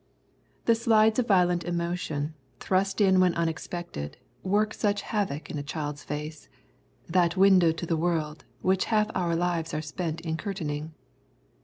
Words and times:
The 0.65 0.73
slides 0.73 1.19
of 1.19 1.27
violent 1.27 1.63
emotion, 1.63 2.33
thrust 2.59 2.99
in 3.01 3.19
when 3.19 3.35
unexpected, 3.35 4.17
work 4.41 4.73
such 4.73 5.03
havoc 5.03 5.51
in 5.51 5.59
a 5.59 5.61
child's 5.61 6.03
face, 6.03 6.49
that 7.07 7.37
window 7.37 7.71
to 7.71 7.85
the 7.85 7.95
world 7.95 8.43
which 8.61 8.85
half 8.85 9.11
our 9.13 9.35
lives 9.35 9.75
are 9.75 9.81
spent 9.83 10.19
in 10.21 10.37
curtaining! 10.37 10.95